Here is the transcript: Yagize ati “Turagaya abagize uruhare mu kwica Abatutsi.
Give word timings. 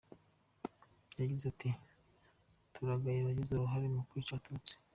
Yagize 1.19 1.45
ati 1.53 1.69
“Turagaya 2.73 3.19
abagize 3.21 3.51
uruhare 3.53 3.87
mu 3.95 4.01
kwica 4.09 4.31
Abatutsi. 4.35 4.73